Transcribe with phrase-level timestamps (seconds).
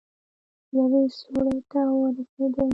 [0.75, 2.69] يوې سوړې ته ورسېدم.